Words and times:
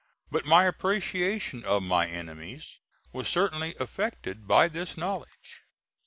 But 0.31 0.47
my 0.47 0.65
appreciation 0.65 1.63
of 1.63 1.83
my 1.83 2.07
enemies 2.07 2.79
was 3.13 3.27
certainly 3.27 3.75
affected 3.79 4.47
by 4.47 4.67
this 4.67 4.97
knowledge. 4.97 5.61